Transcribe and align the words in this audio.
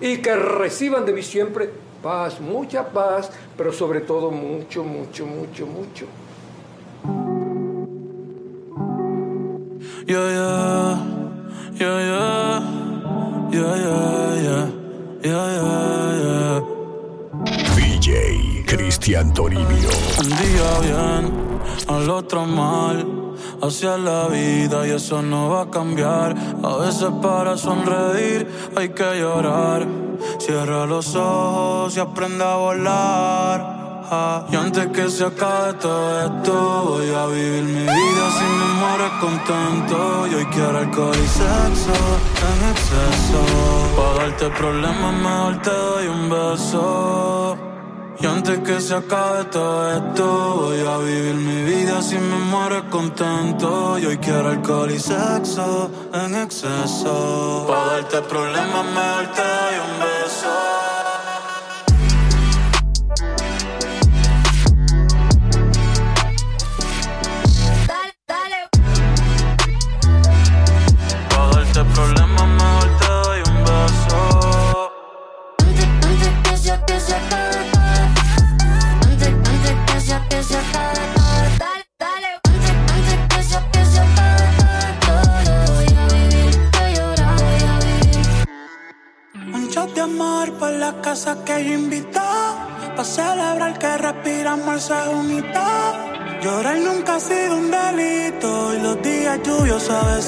y 0.00 0.18
que 0.18 0.34
reciban 0.34 1.04
de 1.04 1.12
mí 1.12 1.22
siempre 1.22 1.70
paz, 2.02 2.40
mucha 2.40 2.88
paz, 2.88 3.30
pero 3.56 3.72
sobre 3.72 4.00
todo 4.00 4.30
mucho, 4.30 4.84
mucho, 4.84 5.26
mucho, 5.26 5.66
mucho. 5.66 6.06
Yeah, 10.06 10.28
yeah, 10.30 10.98
yeah, 11.78 12.00
yeah, 12.00 12.60
yeah, 13.52 13.70
yeah, 14.42 14.66
yeah, 15.22 15.48
yeah, 16.22 16.60
DJ 17.76 18.64
Cristian 18.66 19.32
Toribio. 19.32 19.90
Un 20.18 20.28
día 20.28 20.80
bien, 20.80 21.60
al 21.86 22.10
otro 22.10 22.44
mal, 22.46 23.29
hacia 23.62 23.96
la 23.98 24.28
vida 24.28 24.86
y 24.86 24.90
eso 24.90 25.22
no 25.22 25.50
va 25.50 25.62
a 25.62 25.70
cambiar. 25.70 26.34
A 26.62 26.76
veces 26.76 27.08
para 27.22 27.56
sonreír 27.56 28.48
hay 28.76 28.90
que 28.90 29.20
llorar. 29.20 29.86
Cierra 30.38 30.86
los 30.86 31.14
ojos 31.14 31.96
y 31.96 32.00
aprende 32.00 32.44
a 32.44 32.56
volar. 32.56 33.80
Y 34.50 34.56
antes 34.56 34.88
que 34.88 35.08
se 35.08 35.24
acabe 35.24 35.74
todo 35.74 36.20
esto, 36.20 36.84
voy 36.88 37.14
a 37.14 37.26
vivir 37.26 37.62
mi 37.62 37.82
vida 37.82 38.30
sin 38.38 38.58
memoria 38.58 39.10
contento. 39.20 40.26
Y 40.26 40.34
hoy 40.34 40.46
quiero 40.46 40.78
alcohol 40.78 41.14
y 41.14 41.28
sexo 41.28 41.92
en 42.48 42.70
exceso. 42.70 43.40
Para 43.96 44.26
darte 44.26 44.50
problemas, 44.50 45.14
mejor 45.14 45.62
te 45.62 45.70
doy 45.70 46.06
un 46.08 46.28
beso. 46.28 47.69
Y 48.22 48.26
antes 48.26 48.58
que 48.58 48.78
se 48.82 48.94
acabe 48.94 49.44
todo 49.44 49.90
esto, 49.96 50.56
voy 50.60 50.80
a 50.80 50.98
vivir 50.98 51.34
mi 51.36 51.62
vida 51.62 52.02
sin 52.02 52.20
memoria 52.28 52.82
contento. 52.90 53.98
Y 53.98 54.04
hoy 54.04 54.18
quiero 54.18 54.50
alcohol 54.50 54.90
y 54.90 54.98
sexo 54.98 55.90
en 56.12 56.34
exceso. 56.34 57.64
Para 57.66 57.86
darte 57.92 58.20
problemas, 58.22 58.84
te 59.34 59.40
doy 59.40 59.76
un 59.86 60.00
beso. 60.00 60.19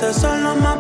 Veces 0.03 0.21
son 0.21 0.43
los 0.43 0.57
más 0.57 0.77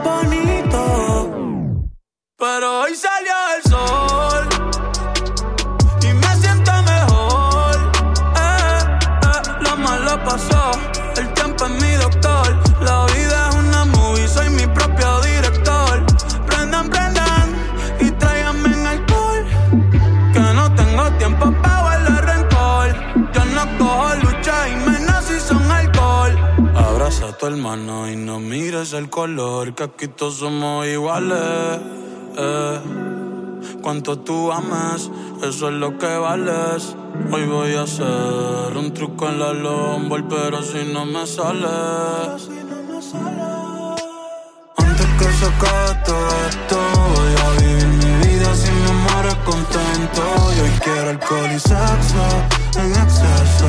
Abraza 27.13 27.35
a 27.35 27.39
tu 27.39 27.47
hermano 27.47 28.11
y 28.11 28.17
no 28.17 28.41
mires 28.41 28.95
el 28.95 29.11
color 29.11 29.75
Que 29.75 29.85
aquí 29.85 30.09
todos 30.09 30.37
somos 30.37 30.87
iguales 30.87 31.81
eh. 32.39 32.81
Cuanto 33.83 34.19
tú 34.19 34.51
amas, 34.53 35.11
eso 35.43 35.69
es 35.69 35.75
lo 35.75 35.99
que 35.99 36.07
vales. 36.07 36.95
Hoy 37.33 37.45
voy 37.47 37.75
a 37.75 37.83
hacer 37.83 38.77
un 38.77 38.95
truco 38.95 39.29
en 39.29 39.41
la 39.41 39.53
lomba 39.53 40.17
Pero 40.29 40.63
si 40.63 40.85
no 40.93 41.05
me 41.05 41.27
sale. 41.27 41.67
Antes 44.77 45.07
que 45.19 45.25
se 45.25 45.47
acabe 45.47 46.03
todo 46.07 46.29
esto 46.49 46.79
Voy 47.15 47.35
a 47.45 47.61
vivir 47.61 47.87
mi 47.87 48.29
vida 48.29 48.55
sin 48.55 48.85
memoria 48.85 49.37
contento. 49.45 50.23
Y 50.57 50.61
hoy 50.61 50.71
quiero 50.83 51.11
alcohol 51.11 51.51
y 51.55 51.61
sexo 51.61 52.25
en 52.79 52.93
exceso. 52.93 53.67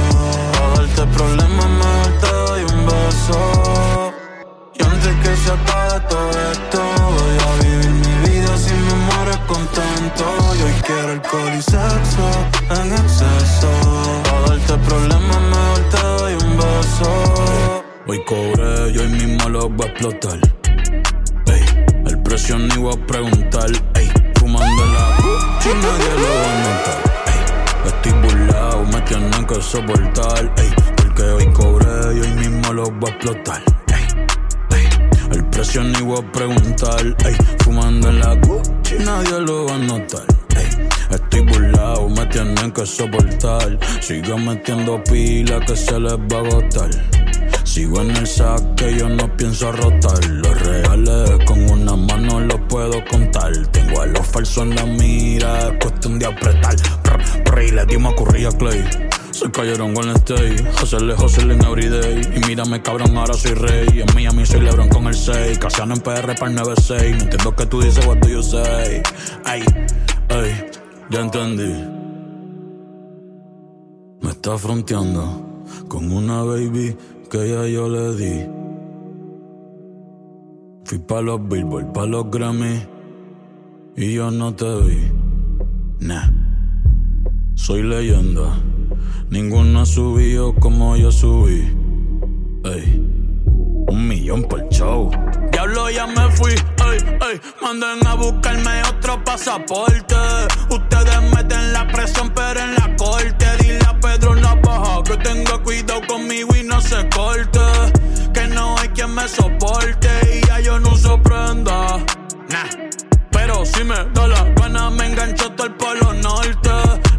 Para 0.53 0.76
darte 0.76 1.18
problemas 1.18 2.22
doy 2.22 2.43
un 2.84 2.88
beso 2.88 4.14
Y 4.76 4.84
antes 4.84 5.16
que 5.24 5.36
se 5.38 5.52
acabe 5.52 6.00
todo 6.10 6.30
esto 6.52 6.82
Voy 7.18 7.38
a 7.48 7.64
vivir 7.64 7.90
mi 7.90 8.30
vida 8.30 8.58
sin 8.58 8.86
memoria 8.86 9.40
contento 9.48 10.26
Y 10.58 10.64
hoy 10.64 10.74
quiero 10.86 11.12
alcohol 11.14 11.54
y 11.58 11.62
sexo 11.62 12.26
en 12.72 12.92
exceso 12.94 13.70
Para 14.24 14.58
darte 14.58 14.78
problemas 14.90 15.42
mejor 15.42 15.80
te 15.92 16.02
doy 16.02 16.34
un 16.34 16.58
beso 16.58 17.84
Hoy 18.08 18.24
cobré 18.26 18.92
y 18.92 18.98
hoy 18.98 19.10
mismo 19.10 19.50
lo 19.50 19.70
voy 19.70 19.88
a 19.88 19.92
explotar 19.92 20.40
Ey, 21.46 21.64
el 22.08 22.22
precio 22.24 22.58
ni 22.58 22.76
voy 22.78 22.94
a 22.94 23.06
preguntar. 23.08 23.70
Ey, 23.96 24.10
fumando 24.40 24.86
la 24.86 25.18
y 25.64 25.74
nadie 25.76 26.12
lo 26.22 26.30
va 26.42 26.50
a 26.50 26.58
notar. 26.64 27.00
Ey, 27.28 27.42
estoy 27.88 28.12
burlado, 28.22 28.84
me 28.86 29.02
tienen 29.02 29.46
que 29.46 29.62
soportar. 29.62 30.52
Ey, 30.58 30.83
porque 31.16 31.29
hoy 31.29 31.53
cobré 31.53 32.16
y 32.16 32.19
hoy 32.22 32.31
mismo 32.40 32.74
lo 32.74 32.84
voy 32.90 33.09
a 33.09 33.13
explotar. 33.13 33.62
El 35.31 35.46
precio 35.46 35.84
ni 35.84 36.01
voy 36.01 36.19
a 36.19 36.31
preguntar. 36.31 37.16
Ey, 37.25 37.35
fumando 37.63 38.09
en 38.09 38.19
la 38.19 38.34
y 38.34 39.03
nadie 39.03 39.40
lo 39.41 39.66
va 39.66 39.75
a 39.75 39.78
notar. 39.79 40.25
Estoy 41.09 41.41
burlado, 41.41 42.09
me 42.09 42.25
tienen 42.28 42.72
que 42.72 42.85
soportar. 42.85 43.79
Sigo 44.02 44.38
metiendo 44.38 45.03
pila 45.03 45.59
que 45.62 45.75
se 45.75 46.00
les 46.00 46.13
va 46.13 46.38
a 46.38 46.40
agotar. 46.40 46.90
Sigo 47.63 48.02
en 48.02 48.16
el 48.16 48.28
saque, 48.28 48.97
yo 48.97 49.09
no 49.09 49.35
pienso 49.35 49.72
rotar. 49.72 50.25
Los 50.25 50.62
reales 50.62 51.31
con 51.46 51.69
una 51.69 51.96
mano 51.96 52.40
los 52.40 52.59
puedo 52.69 53.03
contar. 53.06 53.52
Tengo 53.72 54.02
a 54.02 54.06
los 54.07 54.28
falsos 54.28 54.63
en 54.63 54.75
la 54.75 54.85
mira, 54.85 55.69
es 55.69 55.73
cuestión 55.79 56.19
de 56.19 56.25
apretar. 56.25 56.75
Prr, 57.03 57.44
prr, 57.44 57.63
y 57.63 57.72
le 57.72 57.85
dimos 57.85 58.13
a 58.13 58.57
Clay. 58.57 59.03
Soy 59.44 59.52
cayeron 59.52 59.94
con 59.94 60.08
el 60.08 60.16
stay, 60.16 60.56
hacerle 60.81 61.16
hustle 61.16 61.54
en 61.54 61.66
everyday. 61.66 62.22
Y 62.34 62.48
mírame 62.48 62.81
cabrón, 62.81 63.18
ahora 63.18 63.34
soy 63.34 63.52
rey. 63.52 64.00
En 64.00 64.16
Miami 64.16 64.46
soy 64.46 64.62
Lebron 64.62 64.88
con 64.88 65.06
el 65.06 65.14
6. 65.14 65.59
Casiano 65.59 65.96
en 65.96 66.00
PR 66.00 66.34
para 66.40 66.50
el 66.50 66.58
9-6. 66.58 67.18
No 67.18 67.24
entiendo 67.24 67.53
que 67.53 67.66
tú 67.66 67.82
dices, 67.82 68.06
what 68.06 68.20
do 68.20 68.30
you 68.30 68.42
say? 68.42 69.03
Ay, 69.44 69.62
ay, 70.30 70.66
ya 71.09 71.20
entendí. 71.20 71.74
Me 74.22 74.30
está 74.30 74.58
fronteando 74.58 75.66
con 75.90 76.09
una 76.09 76.44
baby 76.44 76.96
que 77.30 77.50
ya 77.50 77.68
yo 77.68 77.90
le 77.90 78.16
di. 78.16 78.50
Fui 80.86 81.00
pa' 81.00 81.22
los 81.22 81.46
Billboard, 81.50 81.92
pa' 81.92 82.06
los 82.06 82.32
Grammy 82.32 82.82
y 83.98 84.14
yo 84.14 84.32
no 84.32 84.56
te 84.56 84.74
vi. 84.84 85.12
Nah, 86.00 86.30
soy 87.56 87.84
leyenda. 87.84 88.58
Ninguno 89.30 89.81
ha 89.81 89.86
subido 89.86 90.53
como 90.56 90.96
yo 90.96 91.12
subí. 91.12 91.62
Ey, 92.66 93.02
un 93.88 94.08
millón 94.08 94.44
por 94.44 94.68
show. 94.69 95.09
Diablo, 95.52 95.90
ya 95.90 96.08
me 96.08 96.30
fui, 96.31 96.52
ey, 96.52 96.97
ey. 97.30 97.41
Manden 97.62 98.06
a 98.08 98.16
buscarme 98.16 98.81
otro 98.90 99.24
pasaporte. 99.24 100.16
Ustedes 100.69 101.22
meten 101.35 101.73
la 101.73 101.88
presión, 101.88 102.32
pero 102.35 102.59
en 102.59 102.76
la 102.76 102.96
corte. 102.96 103.46
Dile 103.59 103.79
a 103.88 104.00
Pedro 104.00 104.35
Navaja 104.35 105.03
que 105.03 105.17
tenga 105.17 105.58
cuidado 105.59 106.02
conmigo 106.08 106.55
y 106.55 106.64
no 106.64 106.79
se 106.82 107.08
corte. 107.09 107.59
Que 108.34 108.47
no 108.47 108.78
hay 108.78 108.90
quien 108.90 109.14
me 109.14 109.28
soporte 109.28 110.09
y 110.34 110.46
ya 110.47 110.59
yo 110.59 110.79
no 110.79 110.91
uso 110.91 111.22
prenda. 111.22 111.97
Nah. 112.50 112.70
Pero 113.32 113.66
si 113.66 113.84
me 113.84 113.96
da 114.14 114.28
la 114.28 114.44
gana, 114.55 114.90
me 114.90 115.08
engancho 115.08 115.52
todo 115.52 115.67
el 115.67 115.73
polo 115.73 116.14
norte. 116.14 116.70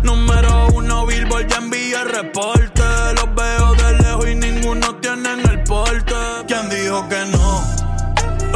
Número 0.04 0.68
uno, 0.74 1.06
Billboard, 1.06 1.48
ya 1.48 1.56
envié 1.56 1.96
el 2.00 2.08
reporte. 2.10 2.82
Los 3.16 3.34
veo 3.34 3.74
de 3.74 4.02
lejos 4.02 4.28
y 4.28 4.34
ninguno 4.34 4.94
tiene 4.96 5.32
el 5.32 5.62
porte. 5.64 6.14
¿Quién 6.46 6.68
dijo 6.68 7.08
que 7.08 7.24
no? 7.32 7.62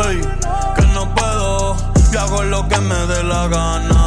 Ey, 0.08 0.20
que 0.76 0.82
no 0.94 1.14
puedo. 1.14 1.76
Yo 2.12 2.20
hago 2.20 2.42
lo 2.44 2.68
que 2.68 2.78
me 2.78 3.06
dé 3.06 3.24
la 3.24 3.48
gana. 3.48 3.97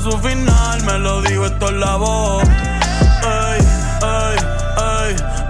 Su 0.00 0.12
final, 0.18 0.82
me 0.84 0.98
lo 0.98 1.20
digo, 1.22 1.46
esto 1.46 1.66
es 1.66 1.74
la 1.74 1.96
voz. 1.96 2.44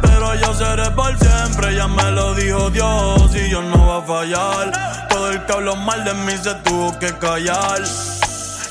Pero 0.03 0.35
yo 0.35 0.55
seré 0.55 0.91
por 0.91 1.17
siempre, 1.19 1.75
ya 1.75 1.87
me 1.87 2.11
lo 2.11 2.35
dijo 2.35 2.71
Dios 2.71 3.35
y 3.35 3.51
yo 3.51 3.63
no 3.63 3.87
va 3.87 3.99
a 3.99 4.03
fallar. 4.03 5.07
Todo 5.09 5.31
el 5.31 5.45
que 5.45 5.53
habló 5.53 5.77
mal 5.77 6.05
de 6.05 6.15
mí 6.15 6.33
se 6.43 6.55
tuvo 6.57 6.99
que 6.99 7.17
callar. 7.19 7.81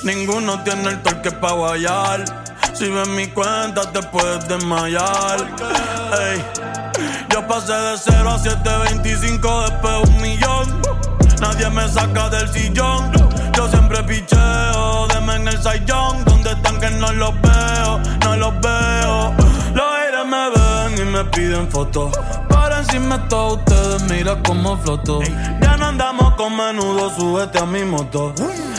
Ninguno 0.04 0.62
tiene 0.64 0.90
el 0.90 1.02
torque 1.02 1.32
pa' 1.32 1.52
guayar. 1.52 2.24
Si 2.74 2.90
ves 2.90 3.08
mi 3.10 3.28
cuenta 3.28 3.92
te 3.92 4.02
puedes 4.04 4.48
desmayar. 4.48 5.40
Ey, 6.20 6.44
yo 7.30 7.48
pasé 7.48 7.74
de 7.74 7.98
0 7.98 8.30
a 8.30 8.40
725, 8.40 9.62
después 9.62 10.10
un 10.10 10.22
millón. 10.22 10.82
Nadie 11.42 11.70
me 11.70 11.88
saca 11.88 12.30
del 12.30 12.50
sillón. 12.50 13.12
Yo 13.56 13.68
siempre 13.70 14.04
picheo, 14.04 14.99
en 15.40 15.48
el 15.48 15.62
sayón. 15.62 16.24
Donde 16.26 16.52
están 16.52 16.80
que 16.80 16.90
no 16.92 17.12
los 17.14 17.34
veo, 17.42 18.00
no 18.24 18.36
los 18.36 18.54
veo. 18.62 19.34
Los 19.74 19.86
aires 20.02 20.26
me 20.26 20.50
ven 20.50 21.08
y 21.08 21.12
me 21.12 21.26
piden 21.26 21.70
fotos. 21.70 22.18
Por 22.50 22.72
encima 22.72 23.18
de 23.18 23.36
ustedes, 23.36 24.04
mira 24.04 24.42
cómo 24.44 24.78
floto. 24.78 25.22
Ya 25.62 25.78
no 25.78 25.86
andamos 25.88 26.34
con 26.36 26.56
menudo, 26.56 27.10
súbete 27.16 27.60
a 27.60 27.66
mi 27.66 27.84
moto. 27.84 28.34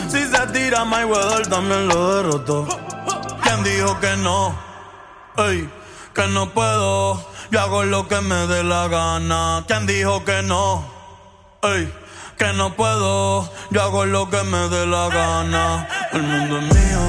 Si 0.07 0.25
se 0.25 0.47
tira 0.47 0.85
my 0.85 1.03
weather, 1.05 1.47
también 1.47 1.87
lo 1.87 2.15
derroto. 2.15 2.67
¿Quién 3.43 3.63
dijo 3.63 3.99
que 3.99 4.15
no? 4.17 4.53
Ey, 5.37 5.69
que 6.13 6.27
no 6.27 6.49
puedo. 6.49 7.25
Yo 7.51 7.59
hago 7.59 7.83
lo 7.83 8.07
que 8.07 8.21
me 8.21 8.47
dé 8.47 8.63
la 8.63 8.87
gana. 8.87 9.63
¿Quién 9.67 9.85
dijo 9.85 10.23
que 10.23 10.41
no? 10.41 10.85
Ey, 11.63 11.91
que 12.41 12.53
no 12.53 12.73
puedo. 12.73 13.47
Yo 13.69 13.81
hago 13.83 14.05
lo 14.05 14.27
que 14.29 14.41
me 14.43 14.67
dé 14.69 14.87
la 14.87 15.07
gana. 15.09 15.87
El 16.11 16.23
mundo 16.23 16.57
es 16.57 16.65
mío. 16.75 17.03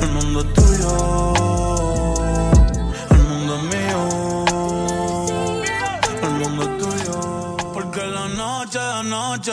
El 0.00 0.10
mundo 0.16 0.40
es 0.40 0.48
tuyo. 0.58 0.92
El 3.16 3.22
mundo 3.28 3.56
es 3.56 3.62
mío. 3.74 4.00
El 6.26 6.32
mundo 6.40 6.62
es 6.66 6.72
tuyo. 6.82 7.56
Porque 7.72 8.02
la 8.06 8.28
noche 8.28 8.78
de 8.78 8.92
anoche 9.04 9.52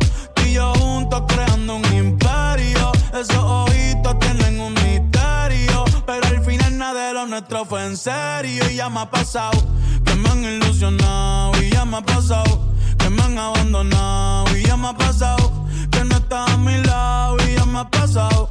Yo 0.53 0.73
juntos 0.73 1.23
creando 1.27 1.75
un 1.75 1.93
imperio. 1.93 2.91
Esos 3.13 3.37
ojitos 3.37 4.19
tienen 4.19 4.59
un 4.59 4.73
misterio. 4.73 5.85
Pero 6.05 6.27
al 6.27 6.43
final 6.43 6.77
nada 6.77 7.07
de 7.07 7.13
lo 7.13 7.27
nuestro 7.27 7.65
fue 7.65 7.85
en 7.85 7.95
serio. 7.95 8.69
Y 8.69 8.75
ya 8.75 8.89
me 8.89 8.99
ha 8.99 9.09
pasado 9.09 9.57
que 10.03 10.15
me 10.15 10.29
han 10.29 10.43
ilusionado. 10.43 11.51
Y 11.61 11.69
ya 11.69 11.85
me 11.85 11.97
ha 11.97 12.01
pasado 12.01 12.73
que 12.97 13.09
me 13.09 13.21
han 13.23 13.37
abandonado. 13.37 14.57
Y 14.57 14.63
ya 14.63 14.75
me 14.75 14.89
ha 14.89 14.93
pasado 14.93 15.51
que 15.89 16.03
no 16.03 16.15
estás 16.17 16.51
a 16.51 16.57
mi 16.57 16.77
lado. 16.83 17.37
Y 17.47 17.55
ya 17.55 17.65
me 17.65 17.79
ha 17.79 17.89
pasado. 17.89 18.49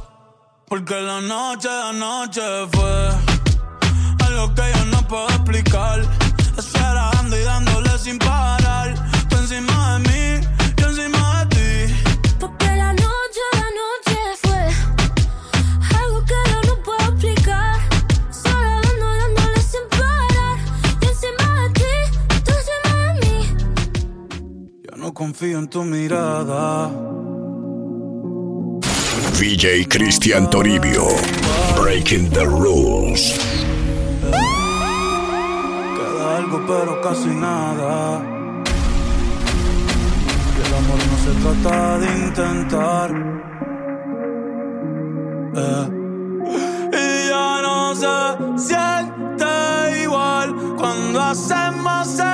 Porque 0.67 0.99
la 0.99 1.21
noche 1.21 1.69
de 1.69 1.83
anoche 1.83 2.41
fue 2.71 3.09
algo 4.25 4.55
que 4.55 4.63
yo 4.75 4.85
no 4.85 5.07
puedo 5.07 5.27
explicar. 5.29 6.01
Esperando 6.57 7.37
y 7.37 7.43
dándole 7.43 7.97
sin 7.99 8.17
parar. 8.17 8.40
Confío 25.21 25.59
en 25.59 25.67
tu 25.67 25.83
mirada. 25.83 26.89
VJ 29.39 29.87
Cristian 29.87 30.49
Toribio. 30.49 31.05
Breaking 31.79 32.31
the 32.31 32.43
rules. 32.43 33.37
Queda 35.95 36.37
algo, 36.37 36.57
pero 36.65 37.01
casi 37.01 37.27
nada. 37.27 38.23
Y 40.55 40.59
el 40.65 40.73
amor 40.79 40.99
no 41.11 41.17
se 41.25 41.31
trata 41.43 41.99
de 41.99 42.07
intentar. 42.25 43.09
Eh. 45.55 45.85
Y 46.93 47.29
ya 47.29 47.61
no 47.61 47.77
se 47.93 48.17
siente 48.57 49.53
igual 50.01 50.47
cuando 50.79 51.21
hacemos 51.21 52.19
el 52.19 52.30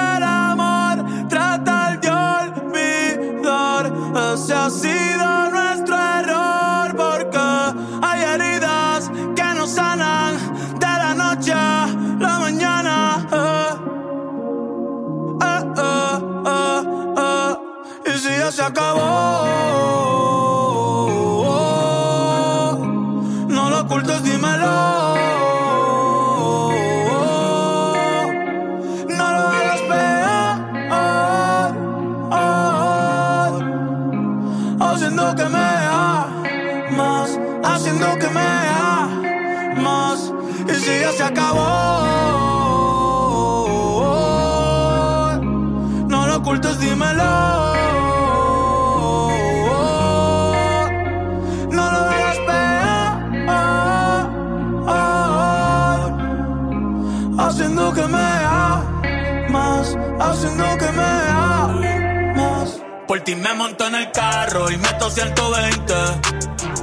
ti 63.28 63.36
me 63.36 63.54
monto 63.56 63.86
en 63.86 63.94
el 63.96 64.10
carro 64.14 64.72
y 64.72 64.78
meto 64.78 65.10
120. 65.10 65.94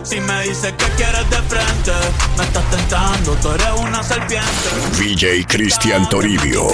Si 0.02 0.20
me 0.20 0.42
dices 0.42 0.74
que 0.74 0.84
quieres 0.90 1.30
de 1.30 1.38
frente, 1.38 1.92
me 2.36 2.44
estás 2.44 2.70
tentando, 2.70 3.32
tú 3.36 3.50
eres 3.52 3.70
una 3.80 4.02
serpiente. 4.02 4.68
VJ 4.98 5.46
Cristian 5.48 6.06
Toribio. 6.10 6.68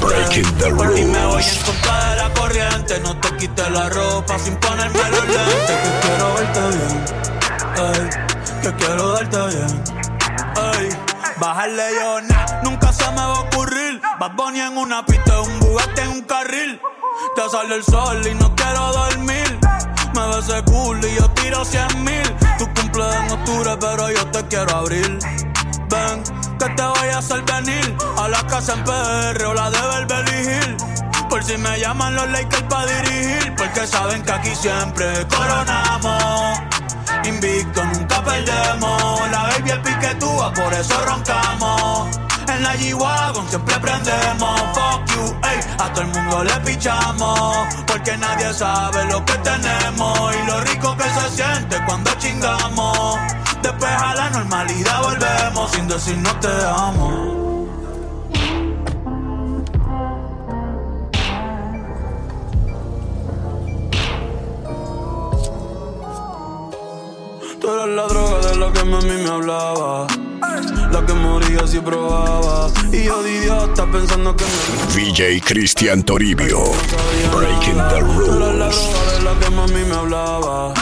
Breaking 0.00 0.56
the 0.58 0.70
Por 0.70 0.94
ti 0.94 1.02
me 1.02 1.26
voy 1.26 1.42
en 1.42 1.48
rules. 1.48 1.58
contra 1.64 2.10
de 2.10 2.16
la 2.22 2.34
corriente. 2.34 3.00
No 3.00 3.16
te 3.16 3.36
quites 3.36 3.70
la 3.72 3.88
ropa 3.88 4.38
sin 4.38 4.54
ponerme 4.58 5.00
los 5.10 5.26
lentes. 5.26 5.76
Que 5.82 6.06
quiero 6.06 6.34
verte 6.34 6.60
bien. 6.76 7.04
Ey, 7.82 8.10
que 8.62 8.72
quiero 8.76 9.12
darte 9.12 9.38
bien. 9.56 9.82
Ey, 10.78 10.88
bajarle 11.40 11.82
yo, 12.00 12.20
nah, 12.20 12.62
nunca 12.62 12.92
se 12.92 13.10
me 13.10 13.16
va 13.16 13.24
a 13.24 13.40
ocurrir. 13.40 14.00
Bad 14.20 14.36
Bunny 14.36 14.60
en 14.60 14.78
una 14.78 15.04
pista, 15.04 15.40
un 15.40 15.58
Bugatti 15.58 16.00
en 16.00 16.08
un 16.10 16.22
carril. 16.22 16.80
Te 17.34 17.48
sale 17.48 17.76
el 17.76 17.84
sol 17.84 18.26
y 18.26 18.34
no 18.34 18.54
quiero 18.56 18.92
dormir. 18.92 19.58
Me 20.14 20.26
ves 20.28 20.48
ese 20.48 20.62
cool 20.64 21.00
y 21.04 21.14
yo 21.14 21.30
tiro 21.30 21.64
cien 21.64 22.04
mil. 22.04 22.36
Tu 22.58 22.66
cumple 22.74 23.04
en 23.04 23.30
octubre, 23.30 23.76
pero 23.80 24.10
yo 24.10 24.26
te 24.26 24.44
quiero 24.48 24.76
abrir. 24.76 25.18
Ven, 25.88 26.22
que 26.58 26.68
te 26.68 26.82
voy 26.82 27.08
a 27.08 27.18
hacer 27.18 27.42
venir 27.42 27.96
a 28.16 28.28
la 28.28 28.46
casa 28.46 28.74
en 28.74 28.84
PR 28.84 29.44
o 29.46 29.54
la 29.54 29.70
de 29.70 30.06
Beverly 30.06 30.50
Hills. 30.50 30.84
Por 31.28 31.44
si 31.44 31.56
me 31.56 31.78
llaman 31.78 32.16
los 32.16 32.28
Lakers 32.30 32.62
para 32.64 32.86
dirigir, 32.86 33.54
porque 33.56 33.86
saben 33.86 34.22
que 34.22 34.32
aquí 34.32 34.54
siempre 34.54 35.26
coronamos. 35.28 36.58
Invicto, 37.24 37.84
nunca 37.84 38.22
perdemos. 38.24 39.30
La 39.30 39.42
baby 39.44 39.70
el 39.70 39.82
piquetúa, 39.82 40.52
por 40.52 40.74
eso 40.74 41.00
roncamos. 41.06 42.29
En 42.60 42.64
la 42.64 42.74
G-Wagon 42.74 43.48
siempre 43.48 43.74
prendemos. 43.80 44.60
Fuck 44.74 45.06
you, 45.14 45.34
ey, 45.44 45.60
a 45.78 45.90
todo 45.94 46.02
el 46.02 46.08
mundo 46.08 46.44
le 46.44 46.60
pichamos. 46.60 47.56
Porque 47.86 48.14
nadie 48.18 48.52
sabe 48.52 49.02
lo 49.06 49.24
que 49.24 49.32
tenemos 49.38 50.36
y 50.36 50.46
lo 50.46 50.60
rico 50.60 50.94
que 50.94 51.04
se 51.04 51.36
siente 51.36 51.82
cuando 51.86 52.10
chingamos. 52.18 53.18
Después 53.62 53.90
a 53.90 54.14
la 54.14 54.28
normalidad 54.28 55.02
volvemos 55.02 55.70
sin 55.70 55.88
decir 55.88 56.18
no 56.18 56.36
te 56.36 56.48
amo. 56.48 57.66
Tú 67.58 67.72
eras 67.72 67.88
la 67.88 68.06
droga 68.06 68.38
de 68.48 68.56
la 68.56 68.70
que 68.70 68.84
mami 68.84 69.16
me 69.22 69.30
hablaba. 69.30 70.19
La 70.92 71.06
que 71.06 71.12
moría 71.14 71.66
si 71.66 71.78
probaba. 71.80 72.70
Y 72.92 73.04
yo 73.04 73.22
de 73.22 73.32
idiota 73.32 73.86
pensando 73.86 74.34
que 74.36 74.44
me. 74.44 74.50
VJ 74.94 75.40
Cristian 75.44 76.02
Toribio. 76.02 76.58
Breaking 77.32 77.76
the 77.76 78.00
rules. 78.00 78.90
la 79.24 79.38
que 79.38 79.50
mami 79.50 79.84
me 79.84 79.94
hablaba. 79.94 80.74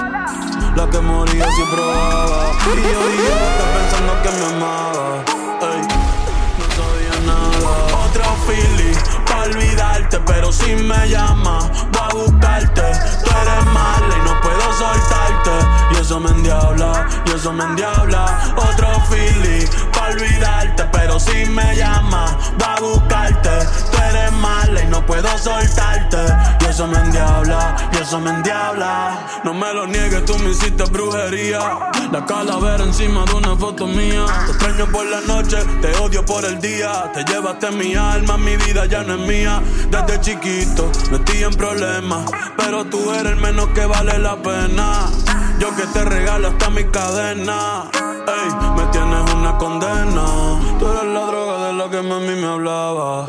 La 0.76 0.88
que 0.90 1.00
moría 1.00 1.46
si 1.52 1.62
probaba. 1.64 2.52
Y 2.66 2.80
yo 2.80 3.00
de 3.06 3.14
idiota 3.16 3.64
pensando 3.76 4.12
que 4.22 4.30
me 4.30 4.44
amaba. 4.56 5.24
Ey, 5.60 5.82
no 6.58 6.64
sabía 6.76 7.16
nada. 7.26 8.06
Otro 8.06 8.24
Philly 8.46 8.92
pa' 9.26 9.42
olvidarte, 9.42 10.18
pero 10.26 10.52
si 10.52 10.74
me 10.74 11.08
llama, 11.08 11.70
voy 11.92 12.02
a 12.02 12.14
buscarte. 12.14 12.82
Tú 13.24 13.30
eres 13.42 13.64
mala 13.66 14.14
y 14.16 14.28
no 14.28 14.40
puedo 14.40 14.72
soltarte. 14.78 15.50
Y 15.92 16.00
eso 16.00 16.20
me 16.20 16.30
endiabla, 16.30 17.07
y 17.26 17.30
eso 17.30 17.52
me 17.52 17.64
endiabla. 17.64 18.54
Otro 18.56 18.88
Philly 19.10 19.66
pa' 19.92 20.08
olvidarte, 20.08 20.84
pero 20.92 21.18
si 21.18 21.44
me 21.46 21.76
llama, 21.76 22.36
voy 22.58 22.68
a 22.68 22.80
buscarte. 22.80 23.50
Tú 23.90 23.98
eres 24.10 24.32
mala 24.32 24.82
y 24.82 24.86
no 24.86 25.04
puedo 25.04 25.28
soltarte. 25.38 26.18
Y 26.60 26.64
eso 26.66 26.86
me 26.86 26.98
endiabla, 26.98 27.76
y 27.92 27.96
eso 27.96 28.20
me 28.20 28.30
endiabla. 28.30 29.26
No 29.44 29.54
me 29.54 29.72
lo 29.72 29.86
niegues, 29.86 30.24
tú 30.24 30.38
me 30.38 30.50
hiciste 30.50 30.84
brujería. 30.84 31.60
La 32.12 32.24
calavera 32.24 32.84
encima 32.84 33.24
de 33.24 33.34
una 33.34 33.56
foto 33.56 33.86
mía. 33.86 34.24
Te 34.46 34.52
extraño 34.52 34.86
por 34.86 35.06
la 35.06 35.20
noche, 35.22 35.58
te 35.80 35.94
odio 35.98 36.24
por 36.24 36.44
el 36.44 36.60
día. 36.60 37.10
Te 37.12 37.24
llevaste 37.24 37.70
mi 37.70 37.94
alma, 37.94 38.36
mi 38.36 38.56
vida 38.56 38.86
ya 38.86 39.02
no 39.02 39.14
es 39.14 39.20
mía. 39.20 39.60
Desde 39.90 40.20
chiquito 40.20 40.90
metí 41.10 41.42
en 41.42 41.54
problemas, 41.54 42.30
pero 42.56 42.84
tú 42.84 43.12
eres 43.12 43.32
el 43.32 43.36
menos 43.36 43.68
que 43.68 43.86
vale 43.86 44.18
la 44.18 44.36
pena. 44.36 45.06
Yo 45.58 45.74
que 45.74 45.82
te 45.86 46.04
regalo 46.04 46.48
hasta 46.48 46.70
mi 46.70 46.84
cadena. 46.84 47.90
Ey, 47.92 48.50
me 48.76 48.86
tienes 48.92 49.34
una 49.34 49.58
condena. 49.58 50.24
Tú 50.78 50.86
eres 50.86 51.04
la 51.04 51.20
droga 51.26 51.66
de 51.66 51.72
la 51.72 51.90
que 51.90 52.02
mami 52.02 52.40
me 52.40 52.46
hablaba. 52.46 53.26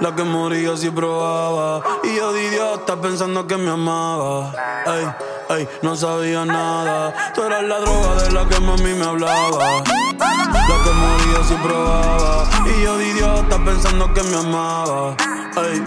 La 0.00 0.14
que 0.14 0.22
moría 0.22 0.76
si 0.76 0.90
probaba. 0.90 1.82
Y 2.04 2.14
yo 2.14 2.32
de 2.32 2.44
idiota 2.46 3.00
pensando 3.00 3.46
que 3.48 3.56
me 3.56 3.70
amaba. 3.70 4.52
Ey, 4.86 5.56
ey, 5.56 5.68
no 5.82 5.96
sabía 5.96 6.44
nada. 6.44 7.32
Tú 7.34 7.42
eras 7.42 7.64
la 7.64 7.80
droga 7.80 8.14
de 8.22 8.30
la 8.30 8.48
que 8.48 8.60
mami 8.60 8.94
me 8.94 9.04
hablaba. 9.04 9.82
La 10.18 10.76
que 10.84 10.90
moría 11.02 11.44
si 11.48 11.54
probaba. 11.54 12.48
Y 12.64 12.82
yo 12.84 12.96
de 12.96 13.08
idiota 13.08 13.58
pensando 13.64 14.14
que 14.14 14.22
me 14.22 14.36
amaba. 14.36 15.16
Ey, 15.56 15.82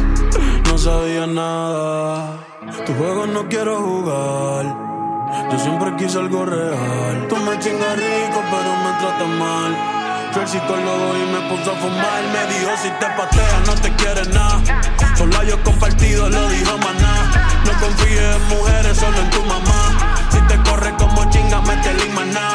no 0.66 0.78
sabía 0.78 1.26
nada. 1.26 2.38
Tu 2.86 2.94
juego 2.96 3.28
no 3.28 3.48
quiero 3.48 3.78
jugar. 3.78 4.93
Yo 5.52 5.60
siempre 5.60 5.96
quise 5.98 6.18
algo 6.20 6.46
real. 6.46 7.28
Tú 7.28 7.36
me 7.38 7.58
chingas 7.60 7.96
rico, 7.96 8.40
pero 8.52 8.72
me 8.84 8.92
tratas 9.00 9.28
mal. 9.28 9.72
Fui 10.32 10.42
al 10.42 10.48
psicólogo 10.48 11.16
y 11.16 11.26
me 11.32 11.40
puso 11.50 11.72
a 11.72 11.76
fumar. 11.76 12.22
Me 12.34 12.54
dijo: 12.54 12.72
Si 12.82 12.90
te 12.90 13.08
pateas, 13.18 13.68
no 13.68 13.74
te 13.76 13.90
quieres 13.96 14.30
nada. 14.30 14.62
Solo 15.16 15.44
yo 15.44 15.62
compartido, 15.64 16.30
lo 16.30 16.50
dijo 16.50 16.78
maná. 16.78 17.16
No 17.66 17.72
confíes 17.80 18.36
en 18.36 18.48
mujeres, 18.50 18.98
solo 18.98 19.18
en 19.18 19.30
tu 19.30 19.44
mamá. 19.44 19.82
Si 20.32 20.40
te 20.42 20.56
corre 20.70 20.94
como 20.96 21.30
chinga, 21.30 21.62
métele 21.62 22.10
maná. 22.10 22.50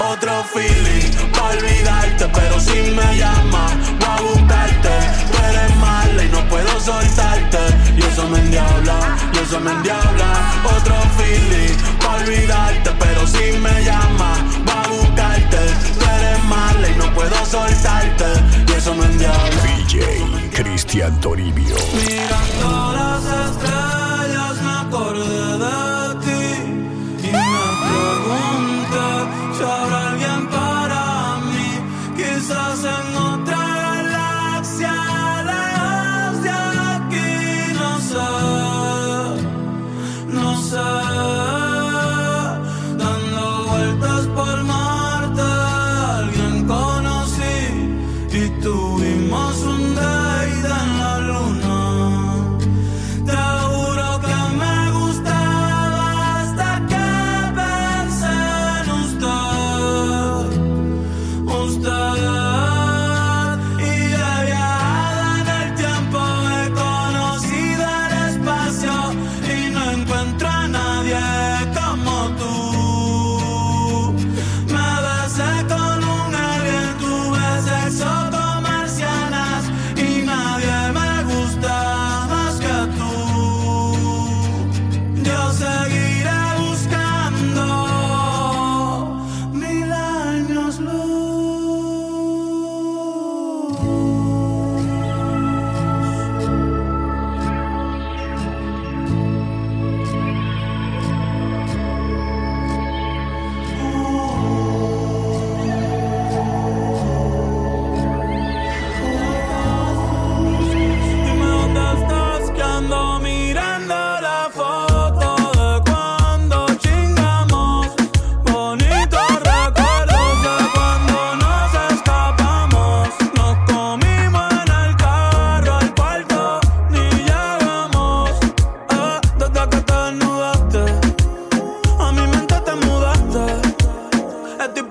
Otro 0.00 0.44
feeling, 0.44 1.10
pa' 1.32 1.50
olvidarte, 1.50 2.26
pero 2.34 2.58
si 2.58 2.90
me 2.96 3.16
llama, 3.16 3.66
voy 4.00 4.08
a 4.08 4.22
buscarte. 4.22 4.94
Tú 5.30 5.38
eres 5.48 5.76
mala 5.76 6.24
y 6.24 6.28
no 6.28 6.40
puedo 6.48 6.80
soltarte. 6.80 7.58
Y 7.96 8.02
eso 8.02 8.28
me 8.28 8.38
endiabla, 8.38 9.16
y 9.32 9.38
eso 9.38 9.60
me 9.60 9.70
endiabla. 9.70 10.52
Olvidarte, 12.24 12.90
pero 12.98 13.26
si 13.26 13.58
me 13.58 13.84
llama, 13.84 14.34
voy 14.64 14.74
a 14.74 14.88
buscarte. 14.88 15.58
Tú 15.98 16.04
eres 16.04 16.44
mala 16.44 16.88
y 16.88 16.94
no 16.96 17.12
puedo 17.14 17.46
soltarte. 17.46 18.24
Y 18.68 18.72
eso 18.72 18.94
me 18.94 19.06
endiabla. 19.06 19.62
VJ 19.62 20.52
Cristian 20.54 21.20
Toribio. 21.20 21.76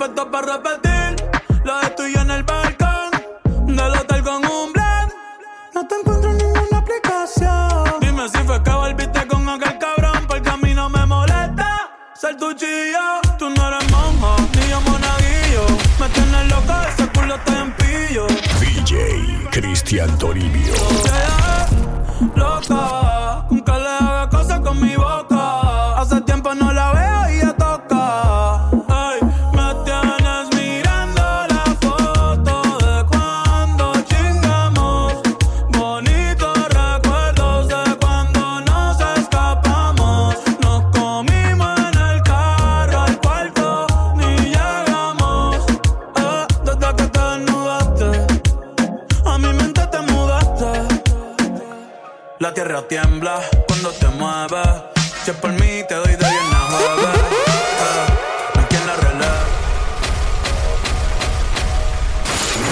puesto 0.02 0.32
para 0.32 0.54
repetir. 0.54 1.30
Lo 1.64 1.80
de 1.80 1.90
tuyo 1.92 2.22
en 2.22 2.32
el 2.32 2.44
balcón, 2.44 3.12
del 3.68 3.94
hotel 4.00 4.24
con 4.24 4.44
un 4.44 4.74
blend. 4.74 5.12
No 5.76 5.88
te 5.88 5.94
encuentro 5.94 6.32
en 6.32 6.38
ninguna 6.40 6.78
aplicación. 6.80 8.00
Dime 8.00 8.28
si 8.30 8.40
fue 8.40 8.64
que 8.64 8.72
volviste 8.72 9.28
con 9.28 9.48
aquel 9.48 9.78
cabrón, 9.78 10.26
porque 10.28 10.50
a 10.50 10.58
mí 10.58 10.74
no 10.74 10.90
me 10.90 11.06
molesta 11.06 11.92
ser 12.16 12.36
tu 12.36 12.52
chillo. 12.54 13.22
Tú 13.38 13.52
no 13.52 13.68
eres 13.68 13.92
monja, 13.92 14.36
ni 14.56 14.70
yo 14.72 14.82
monaguillo. 14.82 15.66
Me 16.00 16.10
tienes 16.10 16.50
loco, 16.50 16.74
ese 16.90 17.08
culo 17.10 17.36
te 17.46 17.54
empillo. 17.66 18.26
DJ 18.60 19.50
Cristian 19.52 20.18
Toribio. 20.18 20.74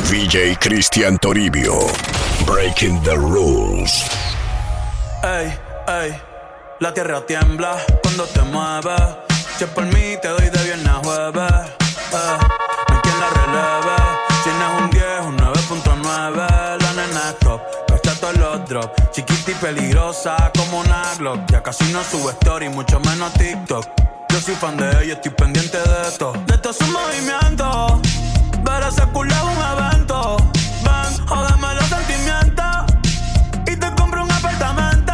DJ 0.09 0.57
Cristian 0.59 1.19
Toribio. 1.19 1.85
Breaking 2.43 2.99
the 3.03 3.15
rules. 3.15 4.09
Ey, 5.21 5.53
ey, 5.87 6.19
la 6.79 6.91
tierra 6.91 7.23
tiembla 7.27 7.77
cuando 8.01 8.25
te 8.25 8.41
mueves. 8.41 8.99
Si 9.55 9.65
es 9.65 9.69
por 9.69 9.85
mí, 9.85 10.17
te 10.19 10.29
doy 10.29 10.49
de 10.49 10.63
bien 10.63 10.87
a 10.87 10.95
jueves. 10.95 11.51
Eh, 11.51 12.37
no 12.89 12.95
hay 12.95 13.01
quien 13.03 13.19
la 13.19 13.29
releve. 13.29 13.95
Si 14.43 14.49
no 14.49 14.65
es 14.65 14.81
un 14.81 14.89
10, 14.89 15.03
un 15.27 15.37
9.9. 15.37 16.81
La 16.81 16.93
nena 16.93 17.29
es 17.29 17.39
top, 17.39 17.61
cacha 17.87 18.15
todos 18.15 18.37
los 18.37 18.67
drops. 18.67 19.11
Chiquita 19.11 19.51
y 19.51 19.53
peligrosa 19.53 20.51
como 20.57 20.79
una 20.79 21.03
Glock. 21.19 21.39
Ya 21.51 21.61
casi 21.61 21.83
no 21.93 22.03
sube 22.03 22.31
story, 22.31 22.67
mucho 22.69 22.99
menos 23.01 23.31
TikTok. 23.33 23.85
Yo 24.29 24.41
soy 24.41 24.55
fan 24.55 24.75
de 24.75 24.89
ella, 25.03 25.13
estoy 25.13 25.33
pendiente 25.33 25.77
de 25.77 26.01
esto. 26.07 26.33
De 26.47 26.57
todos 26.57 26.77
sus 26.77 26.87
movimientos. 26.87 28.28
Culo 28.69 29.33
es 29.33 29.41
un 29.41 29.57
evento. 29.77 30.37
Ven, 30.83 31.27
jódeme 31.27 31.73
los 31.73 31.85
sentimientos. 31.85 32.65
Y 33.65 33.75
te 33.75 33.91
compro 33.95 34.23
un 34.23 34.31
apartamento. 34.31 35.13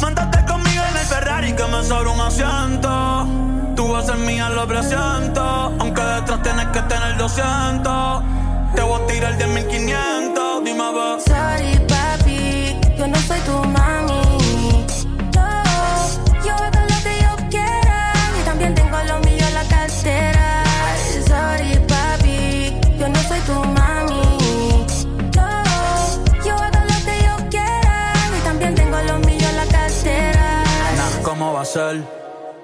Montate 0.00 0.44
conmigo 0.46 0.82
en 0.90 0.96
el 0.96 1.06
Ferrari 1.06 1.52
que 1.52 1.64
me 1.64 1.82
sobra 1.82 2.10
un 2.10 2.20
asiento. 2.20 3.26
Tú 3.74 3.88
vas 3.88 4.04
a 4.04 4.12
ser 4.12 4.18
mía, 4.18 4.48
lo 4.50 4.66
presiento. 4.68 5.42
Aunque 5.80 6.00
detrás 6.00 6.42
tienes 6.42 6.66
que 6.66 6.80
tener 6.82 7.16
200. 7.16 8.22
Te 8.76 8.82
voy 8.82 9.02
a 9.02 9.06
tirar 9.08 9.36
de 9.36 9.46
1500. 9.48 10.64
Dime, 10.64 10.78
va. 10.78 11.73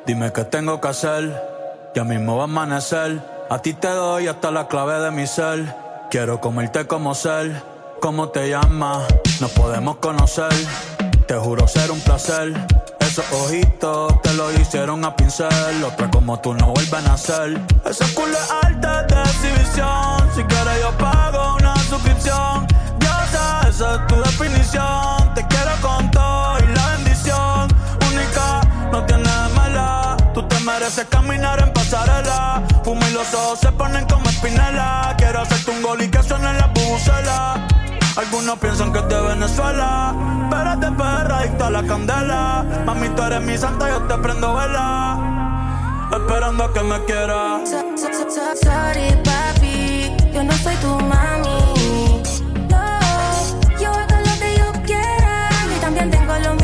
Dime 0.05 0.31
qué 0.31 0.45
tengo 0.45 0.79
que 0.79 0.89
hacer. 0.89 1.43
Ya 1.95 2.05
mismo 2.05 2.37
va 2.37 2.43
a 2.43 2.45
amanecer. 2.45 3.19
A 3.49 3.59
ti 3.63 3.73
te 3.73 3.89
doy 3.89 4.29
hasta 4.29 4.51
la 4.51 4.69
clave 4.69 5.01
de 5.01 5.11
mi 5.11 5.27
ser. 5.27 5.75
Quiero 6.11 6.39
comerte 6.39 6.87
como 6.87 7.15
ser. 7.15 7.63
¿Cómo 8.03 8.29
te 8.29 8.51
llamas? 8.51 9.07
Nos 9.41 9.53
podemos 9.53 9.97
conocer. 9.97 10.53
Te 11.27 11.35
juro 11.35 11.67
ser 11.67 11.91
un 11.91 12.01
placer. 12.01 12.53
Esos 12.99 13.25
ojitos 13.33 14.21
te 14.21 14.35
lo 14.35 14.53
hicieron 14.53 15.03
a 15.07 15.17
pincel. 15.17 15.83
Otra 15.83 16.11
como 16.11 16.39
tú 16.41 16.53
no 16.53 16.67
vuelven 16.73 17.07
a 17.07 17.17
ser. 17.17 17.59
Ese 17.87 18.05
culo 18.13 18.33
es 18.33 18.51
alta 18.65 19.05
de 19.05 19.23
exhibición. 19.23 20.31
Si 20.35 20.43
quieres, 20.45 20.81
yo 20.83 20.91
pago 20.99 21.57
una 21.57 21.75
suscripción. 21.89 22.70
Mereces 30.91 31.09
caminar 31.09 31.63
en 31.63 31.73
pasarela. 31.73 32.65
Fumo 32.83 33.01
y 33.09 33.13
los 33.13 33.33
ojos 33.33 33.61
se 33.61 33.71
ponen 33.71 34.05
como 34.09 34.29
espinela. 34.29 35.15
Quiero 35.19 35.43
hacerte 35.43 35.71
un 35.71 35.83
gol 35.83 36.03
y 36.03 36.09
que 36.09 36.21
suene 36.21 36.53
la 36.55 36.67
bucela. 36.67 37.65
Algunos 38.17 38.59
piensan 38.59 38.93
que 38.93 38.99
es 38.99 39.09
de 39.09 39.21
Venezuela, 39.21 40.13
pero 40.51 40.73
es 40.73 40.81
de 40.81 40.91
perra 40.91 41.43
a 41.65 41.71
la 41.71 41.83
candela. 41.85 42.65
Mami, 42.87 43.09
tú 43.11 43.23
eres 43.23 43.41
mi 43.41 43.57
santa, 43.57 43.89
yo 43.89 44.03
te 44.09 44.19
prendo 44.19 44.53
vela. 44.53 46.09
Esperando 46.11 46.65
a 46.65 46.73
que 46.73 46.81
me 46.83 47.05
quieras. 47.05 47.71
So- 47.71 47.85
so- 47.97 48.13
so- 48.13 48.31
so- 48.31 48.57
Sorry, 48.61 49.15
papi, 49.23 50.13
yo 50.35 50.43
no 50.43 50.53
soy 50.55 50.75
tu 50.77 50.89
mami. 50.89 52.21
No, 52.69 53.79
yo 53.79 53.91
hago 53.93 54.17
lo 54.27 54.39
que 54.41 54.59
yo 54.59 54.73
quiera 54.85 55.51
y 55.77 55.81
también 55.81 56.11
tengo 56.11 56.37
lo 56.37 56.60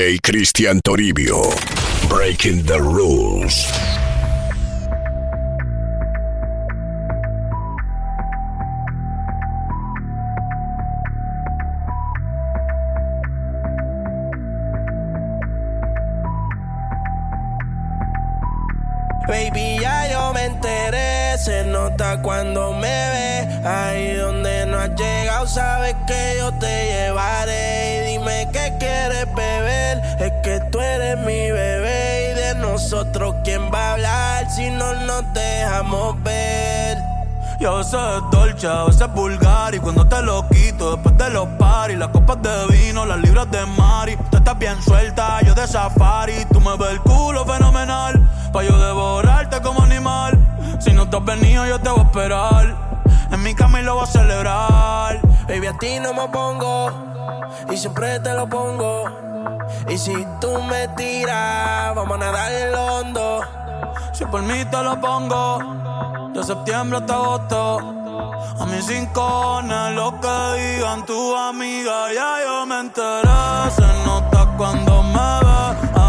Cristian 0.00 0.80
Toribio. 0.80 1.42
Breaking 2.08 2.62
the 2.62 2.80
rules. 2.80 3.99
Y 37.60 37.66
a 37.66 37.72
veces 37.72 37.92
es 37.92 38.30
dolce, 38.30 38.66
a 38.66 38.84
veces 38.84 39.02
es 39.02 39.12
vulgar. 39.12 39.74
Y 39.74 39.80
cuando 39.80 40.08
te 40.08 40.22
lo 40.22 40.48
quito, 40.48 40.92
después 40.96 41.18
de 41.18 41.28
los 41.28 41.46
paris, 41.58 41.98
las 41.98 42.08
copas 42.08 42.40
de 42.40 42.66
vino, 42.68 43.04
las 43.04 43.18
libras 43.18 43.50
de 43.50 43.66
Mari. 43.66 44.16
Tú 44.30 44.38
estás 44.38 44.58
bien 44.58 44.80
suelta, 44.80 45.42
yo 45.42 45.54
de 45.54 45.66
safari. 45.66 46.46
Tú 46.50 46.58
me 46.58 46.74
ves 46.78 46.92
el 46.92 47.00
culo 47.00 47.44
fenomenal, 47.44 48.18
pa' 48.50 48.62
yo 48.62 48.78
devorarte 48.78 49.60
como 49.60 49.82
animal. 49.82 50.38
Si 50.80 50.94
no 50.94 51.10
te 51.10 51.18
has 51.18 51.24
venido, 51.26 51.66
yo 51.66 51.78
te 51.78 51.90
voy 51.90 52.00
a 52.00 52.02
esperar. 52.04 52.76
En 53.30 53.42
mi 53.42 53.54
cama 53.54 53.82
lo 53.82 53.96
voy 53.96 54.04
a 54.04 54.06
celebrar. 54.06 55.20
Baby, 55.46 55.66
a 55.66 55.76
ti 55.76 56.00
no 56.00 56.14
me 56.14 56.28
pongo 56.28 56.90
y 57.70 57.76
siempre 57.76 58.20
te 58.20 58.32
lo 58.32 58.48
pongo. 58.48 59.04
Y 59.86 59.98
si 59.98 60.14
tú 60.40 60.62
me 60.62 60.88
tiras, 60.96 61.94
vamos 61.94 62.16
a 62.16 62.20
nadar 62.20 62.52
en 62.52 62.72
lo 62.72 62.86
hondo. 62.86 63.40
Si 64.12 64.24
por 64.26 64.42
mí 64.42 64.64
te 64.70 64.82
lo 64.82 65.00
pongo, 65.00 66.30
de 66.34 66.42
septiembre 66.42 66.98
hasta 66.98 67.14
agosto. 67.14 67.78
A 68.60 68.66
mis 68.66 68.84
cinco 68.84 69.62
lo 69.94 70.20
que 70.20 70.36
digan 70.60 71.04
tu 71.06 71.36
amiga, 71.36 72.12
ya 72.12 72.36
yo 72.44 72.66
me 72.66 72.80
enteré. 72.80 73.70
Se 73.74 73.88
nota 74.04 74.46
cuando 74.56 75.02
me 75.02 75.30
ves, 75.46 75.99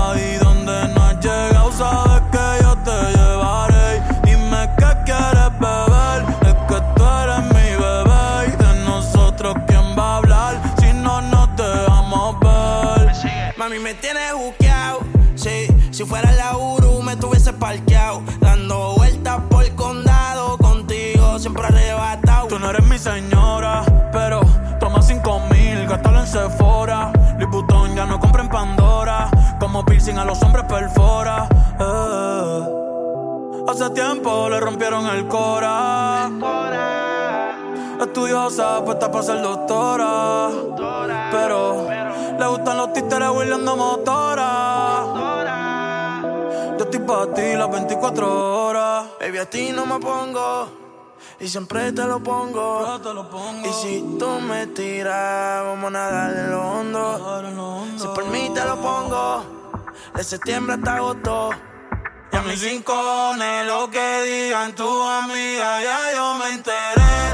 señora, 23.01 23.83
pero 24.11 24.41
toma 24.79 25.01
cinco 25.01 25.39
mil, 25.49 25.87
gástalo 25.87 26.19
en 26.19 26.27
Sephora. 26.27 27.11
Louis 27.39 27.95
ya 27.95 28.05
no 28.05 28.19
compra 28.19 28.43
en 28.43 28.49
Pandora. 28.49 29.29
Como 29.59 29.83
piercing 29.83 30.17
a 30.17 30.25
los 30.25 30.41
hombres 30.43 30.65
perfora. 30.65 31.47
Eh. 31.79 32.61
Hace 33.67 33.89
tiempo 33.91 34.49
le 34.49 34.59
rompieron 34.59 35.07
el 35.07 35.27
cora. 35.27 36.29
Estudiosa, 37.99 38.83
puesta 38.85 39.11
para 39.11 39.23
ser 39.23 39.41
doctora. 39.41 40.49
Pero 41.31 41.87
le 42.39 42.47
gustan 42.47 42.77
los 42.77 42.93
títeres 42.93 43.29
huirleando 43.29 43.75
motora. 43.75 45.03
Yo 46.77 46.85
estoy 46.85 46.99
para 46.99 47.33
ti 47.33 47.55
las 47.55 47.71
24 47.71 48.67
horas. 48.67 49.05
Baby, 49.19 49.37
a 49.39 49.49
ti 49.49 49.71
no 49.73 49.85
me 49.87 49.99
pongo. 49.99 50.90
Y 51.39 51.47
siempre 51.47 51.91
te 51.91 52.03
lo 52.05 52.21
pongo. 52.21 52.85
Yo 52.85 53.01
te 53.01 53.13
lo 53.13 53.29
pongo. 53.29 53.67
Y 53.67 53.73
si 53.73 54.17
tú 54.19 54.29
me 54.41 54.67
tiras, 54.67 55.63
vamos 55.63 55.87
a 55.87 55.91
nadar 55.91 56.33
en 56.35 56.51
lo 56.51 56.61
hondo. 56.61 57.97
Si 57.97 58.07
por 58.07 58.25
mí 58.27 58.51
te 58.53 58.63
lo 58.63 58.79
pongo. 58.81 59.43
De 60.15 60.23
septiembre 60.23 60.75
hasta 60.75 60.95
agosto. 60.95 61.49
Y 62.31 62.35
a 62.35 62.41
mis 62.43 62.61
rincones, 62.61 63.65
lo 63.65 63.89
que 63.89 64.21
digan 64.23 64.73
tu 64.73 65.03
amiga, 65.03 65.81
ya 65.81 66.13
yo 66.15 66.35
me 66.35 66.49
enteré. 66.53 67.30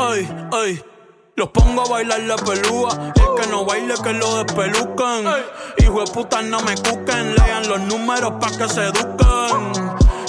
Ay, 0.00 0.28
ay. 0.52 0.82
Los 1.36 1.50
pongo 1.50 1.82
a 1.82 1.88
bailar 1.88 2.20
la 2.20 2.36
pelúa. 2.36 3.12
El 3.14 3.42
que 3.42 3.50
no 3.50 3.64
baile, 3.64 3.94
que 4.02 4.12
lo 4.14 4.42
despelucan. 4.42 5.24
Hijo 5.78 6.04
de 6.04 6.10
puta, 6.12 6.42
no 6.42 6.60
me 6.60 6.74
cuquen. 6.76 7.34
Lean 7.34 7.68
los 7.68 7.80
números 7.80 8.32
pa' 8.40 8.50
que 8.56 8.68
se 8.68 8.84
eduquen. 8.84 9.72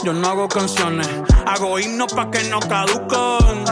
Yo 0.03 0.13
no 0.13 0.27
hago 0.27 0.47
canciones, 0.49 1.07
hago 1.45 1.79
himnos 1.79 2.11
pa' 2.13 2.29
que 2.31 2.43
no 2.45 2.59
caduquen. 2.59 3.65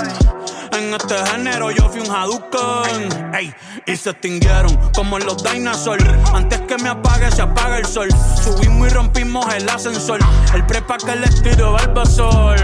En 0.72 0.94
este 0.94 1.16
género 1.26 1.72
yo 1.72 1.90
fui 1.90 2.00
un 2.00 2.10
Hadouken 2.10 3.34
Ey, 3.34 3.54
y 3.86 3.96
se 3.96 4.12
extinguieron 4.12 4.76
como 4.94 5.18
los 5.20 5.44
dinosaurs 5.44 6.06
Antes 6.34 6.62
que 6.62 6.78
me 6.78 6.90
apague 6.90 7.32
se 7.32 7.42
apaga 7.42 7.80
el 7.80 7.86
sol 7.86 8.08
Subimos 8.44 8.88
y 8.88 8.90
rompimos 8.92 9.54
el 9.54 9.68
ascensor 9.68 10.20
El 10.54 10.66
prepa 10.66 10.98
que 10.98 11.16
les 11.16 11.42
tiro 11.42 11.74
Barbasol 11.74 12.58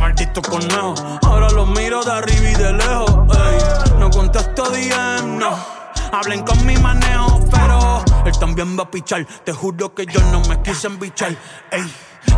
Maldito 0.00 0.40
conejo 0.42 0.94
los 1.52 1.68
miro 1.68 2.02
de 2.02 2.12
arriba 2.12 2.50
y 2.50 2.54
de 2.54 2.72
lejos 2.72 3.10
Ey, 3.36 3.98
no 3.98 4.10
contesto 4.10 4.70
DM, 4.70 5.38
no 5.38 5.80
Hablen 6.12 6.42
con 6.42 6.66
mi 6.66 6.76
manejo, 6.76 7.40
pero 7.52 8.02
él 8.24 8.38
también 8.38 8.76
va 8.76 8.82
a 8.82 8.90
pichar. 8.90 9.24
Te 9.44 9.52
juro 9.52 9.94
que 9.94 10.06
yo 10.06 10.20
no 10.32 10.40
me 10.48 10.60
quise 10.60 10.88
embichar. 10.88 11.36
Ey, 11.70 11.88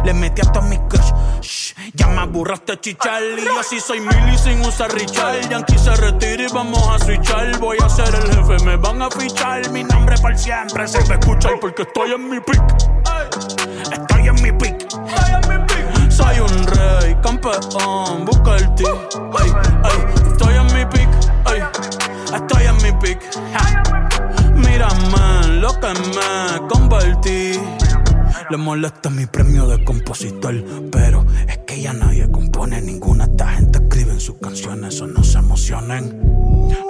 le 0.04 0.12
metí 0.12 0.42
hasta 0.42 0.60
mi 0.60 0.76
crush. 0.88 1.12
Shh, 1.40 1.74
ya 1.94 2.06
me 2.08 2.20
aburraste 2.20 2.78
chichar. 2.80 3.22
Y 3.22 3.44
yo 3.44 3.62
sí 3.62 3.80
soy 3.80 4.00
mili 4.00 4.36
sin 4.36 4.60
usar 4.60 4.92
Richard. 4.92 5.48
Yankee 5.48 5.78
se 5.78 5.96
retira 5.96 6.42
y 6.42 6.52
vamos 6.52 6.86
a 6.88 6.98
switchar. 7.02 7.58
Voy 7.58 7.78
a 7.82 7.88
ser 7.88 8.14
el 8.14 8.34
jefe, 8.34 8.62
me 8.64 8.76
van 8.76 9.00
a 9.00 9.10
fichar. 9.10 9.70
Mi 9.70 9.84
nombre 9.84 10.16
por 10.18 10.36
siempre 10.36 10.86
se 10.86 10.98
va 11.04 11.14
a 11.14 11.18
escuchar 11.18 11.52
porque 11.58 11.82
estoy 11.82 12.12
en 12.12 12.28
mi 12.28 12.40
pick. 12.40 12.62
Estoy 12.62 13.71
campeón, 17.22 18.24
busca 18.24 18.56
el 18.56 18.74
ti. 18.74 18.84
Ey, 18.84 19.50
ey, 19.84 20.30
estoy 20.30 20.54
en 20.54 20.66
mi 20.66 20.84
pick. 20.86 21.08
Ey, 21.46 21.62
estoy 22.34 22.64
en 22.64 22.76
mi 22.76 22.92
pick. 23.00 23.20
Mírame 24.54 25.60
lo 25.60 25.68
que 25.80 25.88
me 25.88 26.68
convertí. 26.68 27.60
Le 28.50 28.56
molesta 28.56 29.08
mi 29.08 29.26
premio 29.26 29.66
de 29.66 29.82
compositor, 29.84 30.54
pero 30.90 31.24
es 31.48 31.58
que 31.58 31.80
ya 31.80 31.92
nadie 31.92 32.30
compone 32.30 32.82
ninguna. 32.82 33.24
Esta 33.24 33.48
gente 33.48 33.78
escribe 33.78 34.12
en 34.12 34.20
sus 34.20 34.36
canciones, 34.36 35.00
o 35.00 35.06
no 35.06 35.22
se 35.24 35.38
emocionen. 35.38 36.20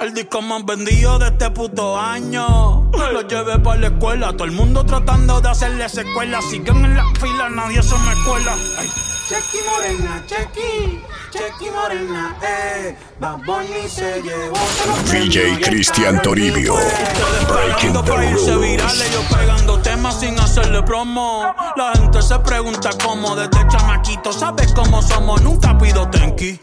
El 0.00 0.14
disco 0.14 0.42
más 0.42 0.64
vendido 0.64 1.18
de 1.18 1.28
este 1.28 1.50
puto 1.50 1.96
año. 1.98 2.90
Lo 3.12 3.22
llevé 3.28 3.58
para 3.58 3.80
la 3.80 3.86
escuela, 3.88 4.32
todo 4.32 4.44
el 4.44 4.52
mundo 4.52 4.84
tratando 4.84 5.40
de 5.40 5.50
hacerle 5.50 5.88
secuela. 5.88 6.40
Siguen 6.50 6.84
en 6.84 6.96
la 6.96 7.04
fila, 7.20 7.48
nadie 7.50 7.82
se 7.82 7.94
me 7.94 8.14
cuela. 8.26 8.56
Ay. 8.78 8.88
Chequi 9.32 9.64
morena, 9.64 10.22
chequi, 10.26 11.00
chequi 11.32 11.70
morena, 11.70 12.36
eh. 12.42 12.94
Bad 13.18 13.38
Bunny 13.46 13.88
se 13.88 14.20
llevó. 14.20 14.58
DJ 15.10 15.58
Cristian 15.58 16.20
Toribio. 16.20 16.74
Breaking 17.48 17.94
the 17.94 18.02
pa' 18.02 18.24
irse 18.24 18.54
virales, 18.58 18.92
rules. 18.92 19.10
yo 19.10 19.22
pegando 19.34 19.78
temas 19.80 20.20
sin 20.20 20.38
hacerle 20.38 20.82
promo. 20.82 21.50
La 21.76 21.92
gente 21.94 22.20
se 22.20 22.38
pregunta 22.40 22.90
cómo 23.02 23.34
desde 23.34 23.66
chamaquito, 23.68 24.34
¿sabes 24.34 24.70
cómo 24.74 25.00
somos? 25.00 25.40
Nunca 25.40 25.78
pido 25.78 26.06
tenki. 26.10 26.60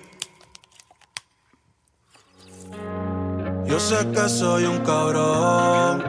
Yo 3.65 3.79
sé 3.79 3.97
que 4.13 4.29
soy 4.29 4.65
un 4.65 4.77
cabrón, 4.86 6.03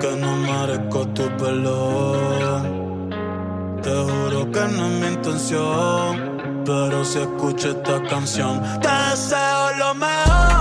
que 0.00 0.10
no 0.16 0.36
merezco 0.38 1.06
tu 1.14 1.22
perdón. 1.36 2.85
Te 3.86 3.92
juro 3.92 4.50
que 4.50 4.58
no 4.58 4.86
es 4.86 4.92
mi 5.00 5.06
intención, 5.06 6.42
pero 6.64 7.04
si 7.04 7.20
escucho 7.20 7.68
esta 7.70 8.02
canción, 8.08 8.60
te 8.80 8.88
deseo 8.88 9.76
lo 9.78 9.94
mejor. 9.94 10.55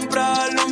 Quiero 0.00 0.71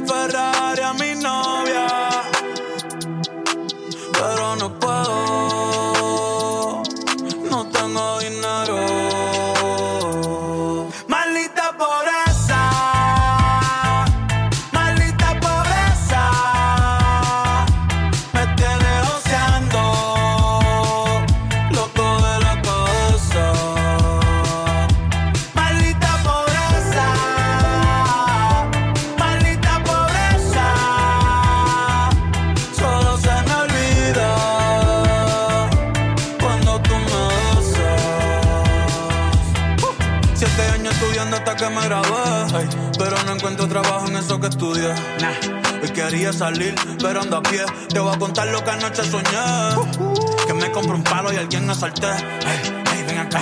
estudié. 44.60 44.94
Hoy 45.82 45.88
quería 45.88 46.32
salir, 46.32 46.74
pero 47.00 47.22
ando 47.22 47.38
a 47.38 47.42
pie. 47.42 47.64
Te 47.88 47.98
voy 47.98 48.14
a 48.14 48.18
contar 48.18 48.48
lo 48.48 48.62
que 48.62 48.70
anoche 48.70 49.02
soñé. 49.10 49.86
Que 50.46 50.52
me 50.52 50.70
compré 50.70 50.94
un 50.94 51.02
palo 51.02 51.32
y 51.32 51.36
alguien 51.36 51.66
me 51.66 51.72
asalté. 51.72 52.08
Ey, 52.08 52.82
ey, 52.94 53.02
ven 53.06 53.18
acá. 53.18 53.40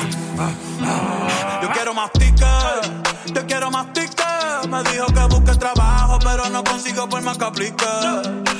Yo 1.60 1.68
quiero 1.72 1.92
más 1.92 2.12
tickets, 2.12 2.90
yo 3.34 3.46
quiero 3.46 3.70
más 3.70 3.92
tickets. 3.92 4.68
Me 4.68 4.82
dijo 4.84 5.06
que 5.06 5.20
busque 5.34 5.58
trabajo, 5.58 6.18
pero 6.22 6.48
no 6.50 6.62
consigo 6.62 7.08
por 7.08 7.20
más 7.22 7.36
que 7.36 7.44
aplique. 7.44 7.86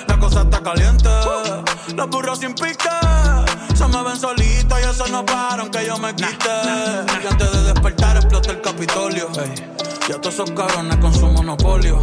La 0.08 0.18
cosa 0.18 0.42
está 0.42 0.60
caliente, 0.60 1.08
los 1.94 2.10
burros 2.10 2.40
sin 2.40 2.54
pique. 2.54 2.88
Se 3.74 3.86
me 3.86 4.02
ven 4.02 4.18
solitos 4.18 4.78
y 4.80 4.84
eso 4.84 5.06
no 5.08 5.24
paran 5.24 5.70
que 5.70 5.86
yo 5.86 5.96
me 5.98 6.12
quite. 6.16 6.48
Y 7.22 7.26
antes 7.26 7.52
de 7.52 7.62
despertar 7.72 8.16
explota 8.16 8.50
el 8.50 8.60
Capitolio. 8.60 9.30
Ey, 10.08 10.14
Ya 10.14 10.20
todos 10.20 10.34
esos 10.34 10.50
cabrones 10.52 10.96
con 10.96 11.12
su 11.12 11.26
monopolio. 11.26 12.00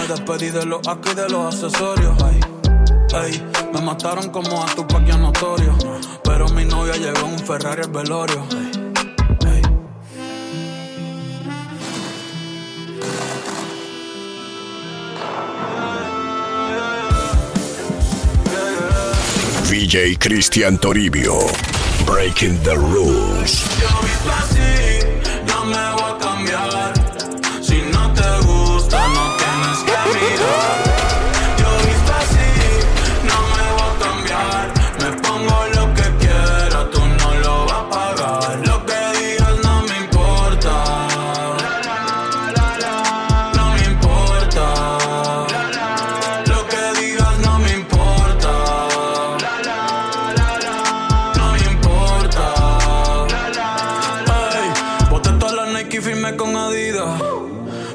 Me 0.00 0.06
despedí 0.06 0.50
de 0.50 0.64
los 0.64 0.86
aquí 0.88 1.10
y 1.10 1.14
de 1.14 1.28
los 1.28 1.54
accesorios. 1.54 2.16
Me 3.74 3.80
mataron 3.80 4.30
como 4.30 4.62
a 4.62 4.66
tu 4.74 4.86
paquia 4.86 5.18
notorio. 5.18 5.76
Pero 6.24 6.48
mi 6.48 6.64
novia 6.64 6.96
llegó 6.96 7.26
en 7.26 7.34
un 7.34 7.38
Ferrari 7.38 7.82
al 7.82 7.90
velorio. 7.90 8.46
Ey. 9.46 9.62
VJ 19.68 20.18
Cristian 20.18 20.78
Toribio. 20.78 21.38
Breaking 22.06 22.58
the 22.62 22.76
rules. 22.76 23.62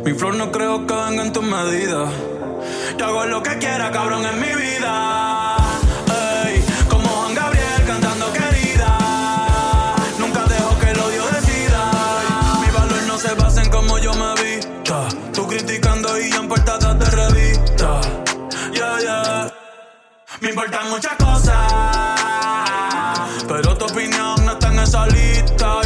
Mi 0.08 0.14
flor 0.14 0.36
no 0.36 0.50
creo 0.54 0.88
que 0.88 0.94
venga 0.94 1.22
en 1.22 1.34
tus 1.34 1.44
medidas. 1.44 2.10
Yo 2.98 3.06
hago 3.06 3.26
lo 3.26 3.44
que 3.44 3.58
quiera, 3.58 3.92
cabrón, 3.92 4.26
en 4.26 4.40
mi 4.40 4.54
vida. 4.56 5.58
Como 6.88 7.10
Juan 7.10 7.36
Gabriel 7.36 7.84
cantando 7.86 8.32
querida. 8.32 8.98
Nunca 10.18 10.46
dejo 10.46 10.80
que 10.80 10.92
el 10.92 11.00
odio 11.00 11.24
decida. 11.28 11.92
Mi 12.66 12.72
valor 12.72 13.04
no 13.06 13.18
se 13.18 13.34
basa 13.36 13.62
en 13.62 13.70
cómo 13.70 14.00
yo 14.00 14.14
me 14.14 14.34
vista. 14.42 15.10
Tú 15.34 15.46
criticando 15.46 16.18
y 16.18 16.32
yo 16.32 16.40
en 16.40 16.48
portadas 16.48 16.98
de 17.00 17.06
revista. 17.10 18.00
Me 20.40 20.50
importan 20.52 20.90
muchas 20.90 21.18
cosas, 21.18 21.54
pero 23.46 23.78
tu 23.78 23.84
opinión 23.84 24.46
no 24.46 24.54
está 24.54 24.72
en 24.72 24.80
esa 24.80 25.06
lista. 25.08 25.77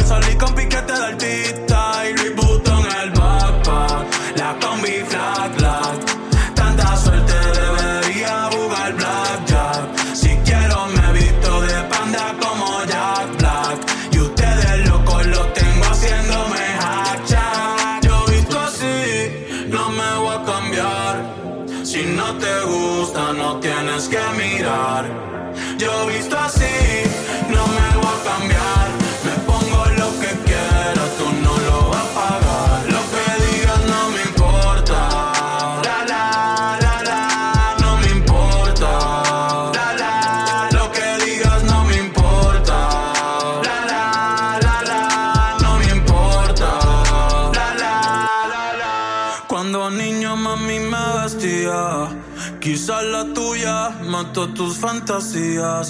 Mató 54.22 54.48
tus 54.48 54.76
fantasías. 54.76 55.88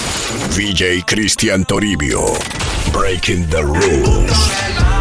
VJ 0.57 1.05
Cristian 1.07 1.65
Toribio. 1.65 2.25
Breaking 2.93 3.49
the 3.49 3.63
rules. 3.63 4.92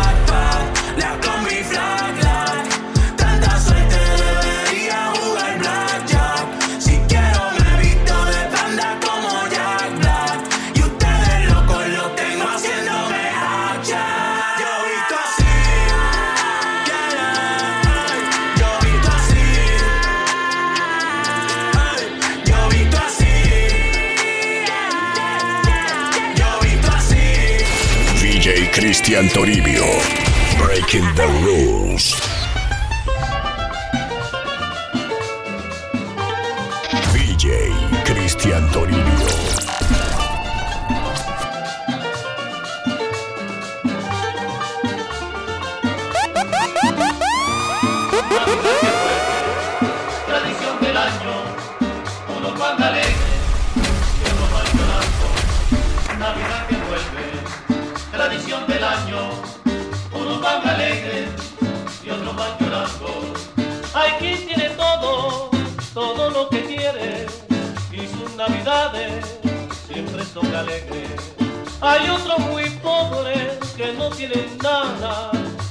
Cristian 29.12 29.28
Toribio. 29.28 29.88
Breaking 30.58 31.04
the 31.16 31.28
rules. 31.44 32.14
VJ 37.12 37.46
Cristian 38.06 38.64
Toribio. 38.72 39.21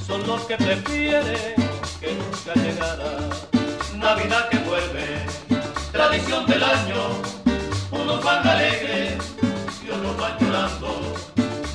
son 0.07 0.27
los 0.27 0.43
que 0.43 0.57
prefieren 0.57 1.55
que 2.01 2.15
nunca 2.15 2.55
llegara. 2.55 3.19
Navidad 3.97 4.49
que 4.49 4.59
vuelve, 4.59 5.27
tradición 5.93 6.47
del 6.47 6.63
año, 6.63 7.23
unos 7.91 8.25
van 8.25 8.47
alegres 8.47 9.19
y 9.85 9.91
otros 9.91 10.17
van 10.17 10.39
llorando. 10.39 11.15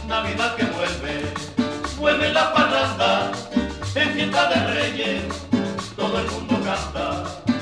Navidad 0.08 0.56
que 0.56 0.66
vuelve, 0.66 1.34
vuelve 1.98 2.34
la 2.34 2.54
parranda, 2.54 3.32
en 3.96 4.14
fiesta 4.14 4.50
de 4.50 4.74
reyes, 4.74 5.24
todo 5.96 6.20
el 6.20 6.32
mundo 6.32 6.60
canta. 6.64 7.55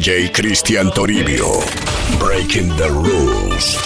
DJ 0.00 0.30
Cristian 0.32 0.88
Toribio. 0.92 1.60
Breaking 2.18 2.68
the 2.78 2.88
Rules. 2.88 3.76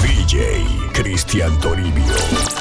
DJ 0.00 0.64
Cristian 0.94 1.52
Toribio. 1.60 2.53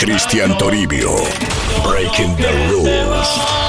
Cristian 0.00 0.56
Toribio. 0.56 1.14
Breaking 1.84 2.34
the 2.36 2.50
rules. 2.72 3.59